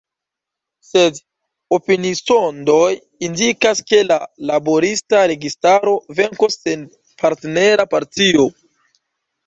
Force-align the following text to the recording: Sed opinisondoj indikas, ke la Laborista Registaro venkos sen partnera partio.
Sed 0.85 1.19
opinisondoj 1.77 2.87
indikas, 3.29 3.83
ke 3.93 4.01
la 4.09 4.19
Laborista 4.53 5.23
Registaro 5.35 5.97
venkos 6.23 6.61
sen 6.67 6.91
partnera 7.25 7.91
partio. 7.97 8.53